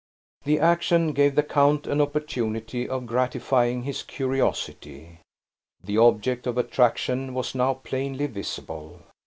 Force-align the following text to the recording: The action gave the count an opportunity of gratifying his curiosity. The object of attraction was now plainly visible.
The 0.45 0.57
action 0.59 1.13
gave 1.13 1.35
the 1.35 1.43
count 1.43 1.85
an 1.85 2.01
opportunity 2.01 2.89
of 2.89 3.05
gratifying 3.05 3.83
his 3.83 4.01
curiosity. 4.01 5.19
The 5.83 5.99
object 5.99 6.47
of 6.47 6.57
attraction 6.57 7.35
was 7.35 7.53
now 7.53 7.75
plainly 7.75 8.25
visible. 8.25 9.01